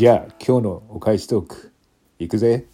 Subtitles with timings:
[0.00, 1.72] じゃあ今日のお返しトーク
[2.18, 2.64] いくぜ。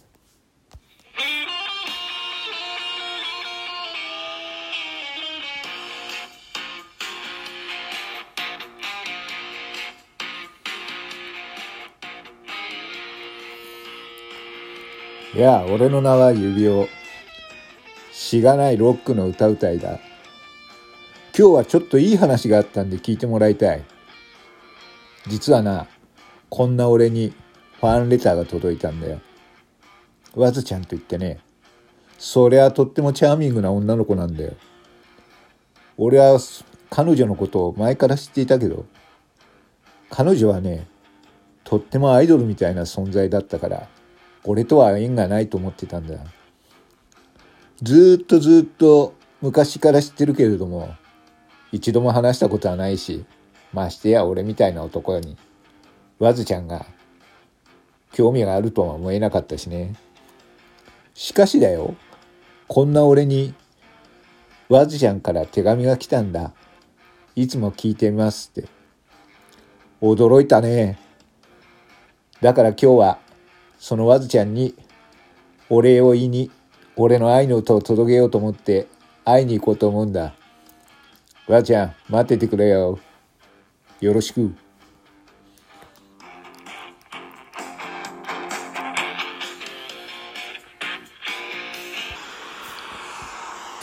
[15.35, 16.87] いや俺の名は指輪。
[18.13, 19.99] しがないロックの歌うたいだ。
[21.37, 23.83] 今日はちょっといい話があったんで聞いてもらいたい。
[25.27, 25.87] 実はな
[26.49, 27.33] こんな俺に
[27.79, 29.21] ファンレターが届いたんだよ。
[30.35, 31.39] わずちゃんと言ってね。
[32.17, 34.53] そりゃとってもチャーミングな女の子なんだよ。
[35.97, 36.39] 俺は
[36.89, 38.85] 彼女のことを前から知っていたけど
[40.09, 40.87] 彼女はね
[41.63, 43.89] とってもアイドルみたいな存在だったから
[44.43, 46.15] 俺とは縁がないと思ってたんだ
[47.81, 50.95] ずっとずっと昔から知ってるけれども
[51.71, 53.25] 一度も話したことはないし
[53.73, 55.35] ましてや俺みたいな男に
[56.19, 56.85] わずちゃんが
[58.11, 59.95] 興味があるとは思えなかったしね
[61.13, 61.95] しかしだよ
[62.67, 63.53] こんな俺に
[64.69, 66.53] わずちゃんから手紙が来たんだ
[67.35, 68.69] いつも聞いてみますって
[70.01, 70.99] 驚いたね
[72.41, 73.19] だから今日は
[73.79, 74.75] そのわずちゃんに
[75.69, 76.51] お礼を言いに
[76.95, 78.87] 俺の愛の歌を届けようと思って
[79.23, 80.33] 会いに行こうと思うんだ。
[81.47, 82.99] わずちゃん待っててくれよ。
[83.99, 84.55] よろしく。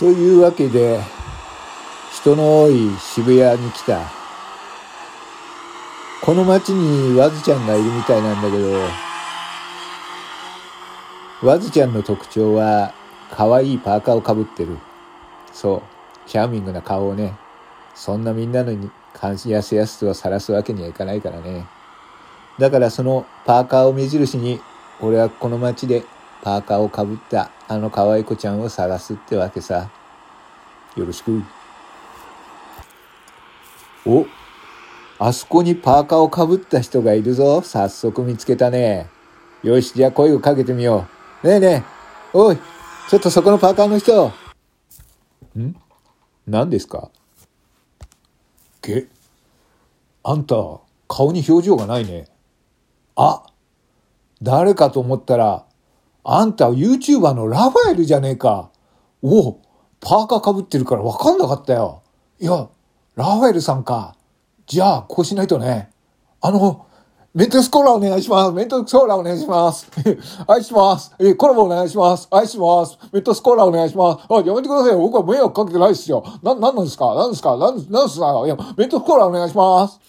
[0.04, 1.00] というわけで
[2.12, 4.02] 人の多い渋谷に来た。
[6.22, 8.58] この街にわずちゃんがいるみたいなんだけ
[11.40, 12.92] ど、わずちゃんの特徴は
[13.30, 14.76] 可愛いパーカーをかぶってる。
[15.54, 16.28] そう。
[16.28, 17.34] チャーミングな顔をね。
[17.94, 21.66] そんなみんなのに関心やすやすとは晒すわけにはいかないからね。
[22.58, 24.60] だからそのパーカーを目印に、
[25.00, 26.04] 俺はこの街で
[26.44, 29.90] パーカーをかぶったあの可愛い子ちゃんを探すってわけさ。
[30.94, 31.42] よろしく。
[34.04, 34.26] お
[35.18, 37.62] あそこにパーカーをかぶった人がいるぞ。
[37.62, 39.08] 早速見つけたね。
[39.62, 41.06] よし、じゃあ声をかけてみよ
[41.42, 41.48] う。
[41.48, 41.82] ねえねえ。
[42.34, 42.58] おい、
[43.08, 44.26] ちょっとそこのパーカーの人。
[45.58, 45.74] ん？
[46.46, 47.10] 何ですか？
[48.82, 49.06] げ、
[50.22, 50.56] あんた、
[51.08, 52.26] 顔に表情がないね。
[53.16, 53.46] あ、
[54.42, 55.64] 誰かと思ったら、
[56.24, 58.70] あんた YouTuber のラファエルじゃねえか。
[59.22, 59.60] おお、
[60.00, 62.02] パーカーかぶってるから分かんなかったよ。
[62.40, 62.68] いや、
[63.14, 64.16] ラファエルさんか。
[64.66, 65.90] じゃあ、こうしないとね。
[66.40, 66.86] あの、
[67.34, 68.52] メントスコーラお願いします。
[68.52, 69.90] メントスコーラお願いします。
[70.46, 71.12] 愛します。
[71.18, 72.28] え、コラボお願いします。
[72.30, 72.96] 愛します。
[73.12, 74.24] メントスコーラお願いします。
[74.30, 74.98] あ、やめてくださいよ。
[75.00, 76.22] 僕は迷惑かけてないっすよ。
[76.42, 77.14] な、なんなんですか？
[77.14, 77.56] なんですか？
[77.56, 80.00] なん、なんすかいや、メントスコーラお願いします。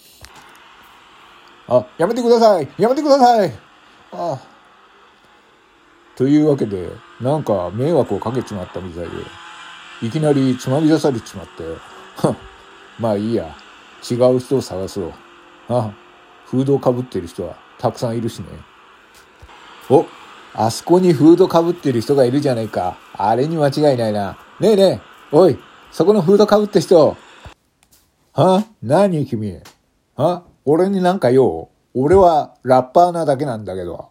[1.67, 2.67] あ、やめてください。
[2.77, 3.51] やめてください。
[4.13, 4.54] ああ
[6.15, 6.89] というわけで、
[7.21, 9.09] なんか迷惑をかけちまったみたいで、
[10.01, 11.63] いきなりつまみ出されちまって、
[12.99, 13.55] まあいいや。
[14.07, 15.13] 違う人を探そう。
[15.67, 15.91] あ
[16.45, 18.45] フードをかぶってる人はたくさんいるしね。
[19.89, 20.05] お
[20.53, 22.97] あそこにフードかぶってる人がいるじゃないか。
[23.13, 24.37] あれに間違いないな。
[24.59, 25.01] ねえねえ、
[25.31, 25.57] おい、
[25.91, 27.17] そこのフードかぶった人。
[28.33, 29.59] は何君。
[30.15, 31.69] は俺になんかよ。
[31.95, 34.09] 俺はラッパーなだけなんだけど。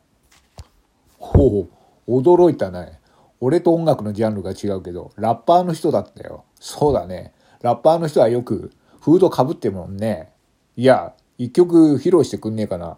[1.18, 1.68] ほう、
[2.08, 3.00] 驚いたね。
[3.40, 6.44] 俺と音楽のジャンルが違うけど、ラッパーの人だったよ。
[6.58, 7.34] そうだね。
[7.62, 10.32] ラッパーの人はよくフードかぶってるもんね。
[10.76, 12.96] いや、一曲披露してくんねえかな。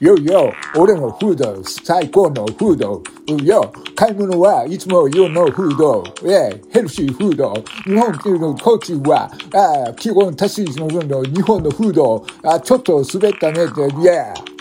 [0.00, 3.02] よいよ、俺のフード、最高のフード。
[3.44, 6.04] よ、買い物はいつも世のフード。
[6.24, 7.52] えヘルシーフード。
[7.84, 12.24] 日本っていうのコチは、ああ基本足しの分の日本のフード。
[12.44, 14.57] あ、ちょっと滑ったねって、イェー。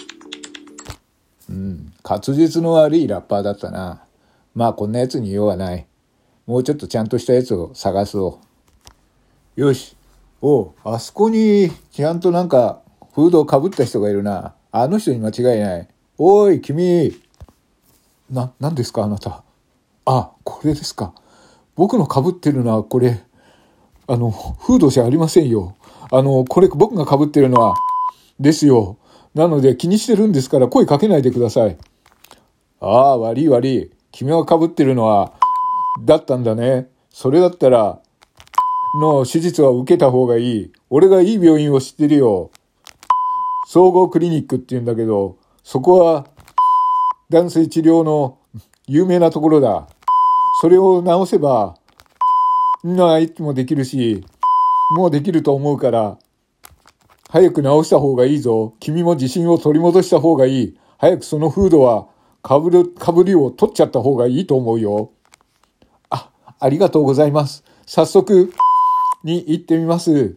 [2.08, 4.06] 滑舌の悪いラッパーだったな。
[4.56, 5.86] まあこんなやつに用はない。
[6.46, 8.40] もうちょっとちゃんとしたやつを探そ
[9.58, 9.62] う。
[9.62, 9.98] よし。
[10.42, 12.82] おあそこにちゃんとなんか
[13.14, 14.54] フードをかぶった人がいるな。
[14.72, 15.88] あの人に間違いない。
[16.18, 17.14] おい、君。
[18.30, 19.44] な、何ですかあなた。
[20.06, 21.14] あ、これですか。
[21.76, 23.24] 僕のかぶってるのはこれ、
[24.08, 25.76] あの、フードじゃありませんよ。
[26.12, 27.74] あの、これ僕がかぶってるのは、
[28.40, 28.98] ですよ。
[29.34, 31.78] なので気にしてるんですから声かけないでください。
[32.80, 33.92] ああ、悪い悪い。
[34.12, 35.34] 君がかぶってるのは、
[36.06, 36.90] だったんだね。
[37.10, 38.00] それだったら、
[39.00, 40.72] の手術は受けた方がいい。
[40.90, 42.52] 俺がいい病院を知ってるよ。
[43.68, 46.28] 総合クリニックって言うんだけど、そこは
[47.30, 48.38] 男性治療の
[48.86, 49.88] 有名なところだ。
[50.62, 51.76] それを治せば、
[52.84, 54.24] みんないつもできるし、
[54.96, 56.18] もうできると思うから、
[57.30, 58.74] 早く直した方がいいぞ。
[58.80, 60.80] 君も自信を取り戻した方がいい。
[60.98, 62.08] 早くそのフードは、
[62.42, 65.12] かぶる、かぶりを取っちゃった方がいいと思うよ。
[66.10, 66.30] あ、
[66.60, 67.64] ありがとうございます。
[67.86, 68.54] 早速、
[69.24, 70.36] に行ってみます。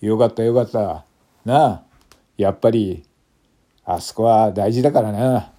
[0.00, 1.04] よかったよかった。
[1.44, 1.82] なあ、
[2.36, 3.04] やっぱり、
[3.84, 5.52] あそこは大事だからな。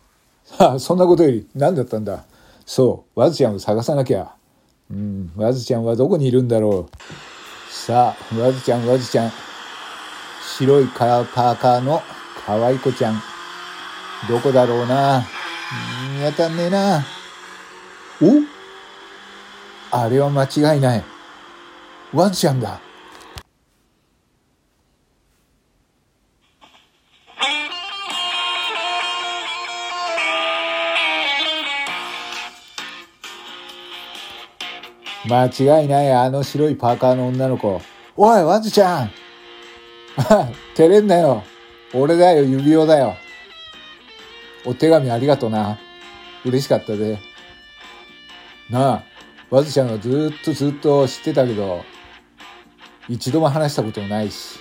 [0.58, 2.24] あ、そんなことより何だったんだ？
[2.66, 4.34] そう、わずちゃんを探さなきゃ。
[4.90, 6.98] うん、わずちゃんはどこにいるんだろう。
[7.72, 9.32] さあ、わずちゃん、わずちゃん。
[10.58, 12.02] 白いカラーパーカーの
[12.46, 13.22] 可愛い子ちゃん。
[14.30, 15.26] どこだろうな。
[16.18, 17.06] 見当たんねえな。
[18.22, 18.54] お？
[19.92, 21.04] あれは間違いない。
[22.14, 22.80] ワンちゃんだ。
[35.26, 37.82] 間違いないあの白いパーカーの女の子。
[38.16, 39.12] おい、ワンちゃん
[40.76, 41.44] 照れんなよ。
[41.94, 43.16] 俺だよ、指輪だよ。
[44.66, 45.78] お手紙ありがとうな。
[46.46, 47.20] 嬉しかったで。
[48.70, 49.04] なあ、
[49.50, 51.84] わずちゃんはずっとずっと知ってたけど、
[53.10, 54.60] 一度も話したこともないし。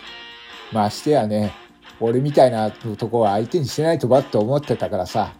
[0.72, 1.52] まあしてやね、
[2.00, 5.32] 俺みたいな男は相手にしてないとばって思ってたからさ。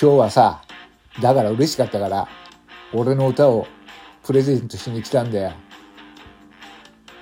[0.00, 0.62] 今日はさ、
[1.20, 2.28] だから嬉しかったから、
[2.92, 3.66] 俺の歌を
[4.24, 5.52] プレゼントしに来たんだよ。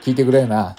[0.03, 0.77] 聞いてくれよな。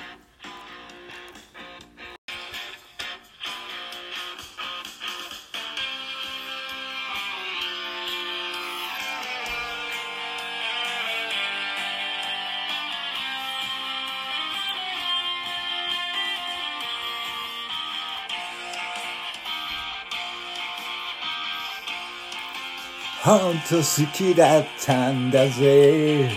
[23.24, 26.30] ほんと好きだったんだぜ。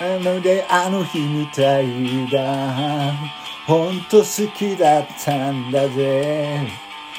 [0.00, 3.12] あのであの日みたいだ。
[3.66, 6.66] ほんと好きだったんだぜ。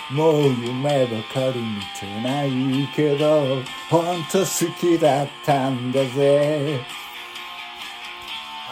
[0.10, 2.52] もう夢ばかり見てない
[2.96, 3.62] けど、
[3.92, 6.80] ほんと好きだったんだぜ。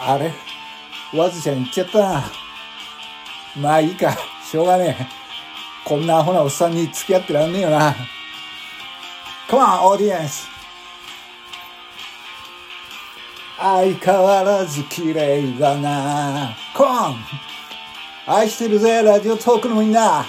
[0.00, 0.32] あれ？
[1.16, 2.24] わずちゃん行っちゃったな。
[3.56, 4.16] まあいいか、
[4.50, 5.06] しょうがねえ。
[5.84, 7.94] こんなアホなおっさんに付き合ってらんねえよな。
[9.48, 10.48] Come on, audience!
[13.58, 16.56] 相変わらず綺麗だな。
[16.76, 17.16] コン
[18.26, 20.24] 愛してるぜ、ラジオトークのみんな。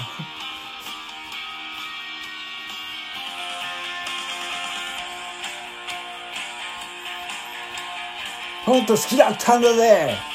[8.66, 10.35] ほんと好きだったんだぜ。